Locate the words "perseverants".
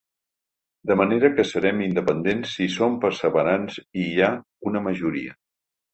3.05-3.77